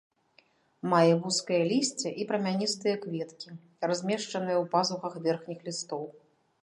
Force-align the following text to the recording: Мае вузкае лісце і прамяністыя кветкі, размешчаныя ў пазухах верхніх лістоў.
Мае 0.93 1.11
вузкае 1.25 1.59
лісце 1.71 2.09
і 2.23 2.25
прамяністыя 2.31 2.95
кветкі, 3.03 3.49
размешчаныя 3.91 4.57
ў 4.63 4.65
пазухах 4.73 5.13
верхніх 5.29 5.59
лістоў. 5.69 6.03